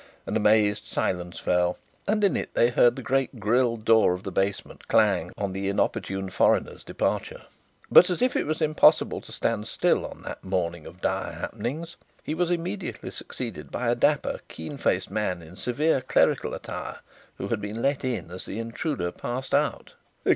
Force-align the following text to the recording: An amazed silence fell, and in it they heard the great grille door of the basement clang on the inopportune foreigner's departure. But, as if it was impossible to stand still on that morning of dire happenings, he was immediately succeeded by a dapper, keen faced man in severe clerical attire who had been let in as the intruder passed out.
An 0.25 0.35
amazed 0.35 0.87
silence 0.87 1.39
fell, 1.39 1.77
and 2.07 2.23
in 2.23 2.35
it 2.35 2.55
they 2.55 2.71
heard 2.71 2.95
the 2.95 3.03
great 3.03 3.39
grille 3.39 3.77
door 3.77 4.15
of 4.15 4.23
the 4.23 4.31
basement 4.31 4.87
clang 4.87 5.31
on 5.37 5.53
the 5.53 5.69
inopportune 5.69 6.31
foreigner's 6.31 6.83
departure. 6.83 7.43
But, 7.91 8.09
as 8.09 8.23
if 8.23 8.35
it 8.35 8.47
was 8.47 8.63
impossible 8.63 9.21
to 9.21 9.31
stand 9.31 9.67
still 9.67 10.03
on 10.07 10.23
that 10.23 10.43
morning 10.43 10.87
of 10.87 11.01
dire 11.01 11.33
happenings, 11.33 11.97
he 12.23 12.33
was 12.33 12.49
immediately 12.49 13.11
succeeded 13.11 13.69
by 13.69 13.89
a 13.91 13.95
dapper, 13.95 14.39
keen 14.47 14.75
faced 14.79 15.11
man 15.11 15.43
in 15.43 15.55
severe 15.55 16.01
clerical 16.01 16.55
attire 16.55 17.01
who 17.37 17.49
had 17.49 17.61
been 17.61 17.83
let 17.83 18.03
in 18.03 18.31
as 18.31 18.45
the 18.45 18.57
intruder 18.57 19.11
passed 19.11 19.53
out. 19.53 19.93